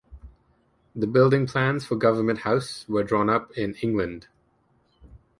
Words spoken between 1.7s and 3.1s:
for Government House were